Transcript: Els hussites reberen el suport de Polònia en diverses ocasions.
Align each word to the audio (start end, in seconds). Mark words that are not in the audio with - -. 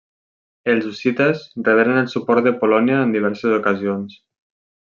Els 0.71 0.87
hussites 0.91 1.43
reberen 1.67 2.01
el 2.03 2.09
suport 2.15 2.47
de 2.49 2.57
Polònia 2.65 3.05
en 3.05 3.15
diverses 3.19 3.57
ocasions. 3.63 4.21